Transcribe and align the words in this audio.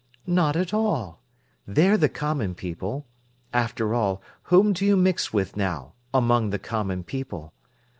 "Not 0.25 0.55
at 0.55 0.73
all. 0.73 1.21
They're 1.67 1.95
the 1.95 2.09
common 2.09 2.55
people. 2.55 3.05
After 3.53 3.93
all, 3.93 4.19
whom 4.45 4.73
do 4.73 4.83
you 4.83 4.97
mix 4.97 5.31
with 5.31 5.55
now—among 5.55 6.49
the 6.49 6.57
common 6.57 7.03
people? 7.03 7.53